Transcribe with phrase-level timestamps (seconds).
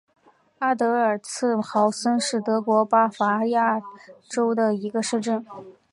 [0.57, 3.79] 阿德尔茨豪森是德国巴伐利亚
[4.27, 5.45] 州的一个市镇。